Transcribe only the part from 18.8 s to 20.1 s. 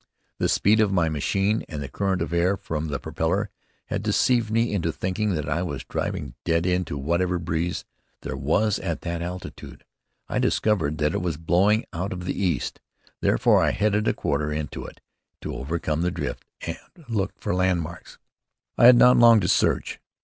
had not long to search.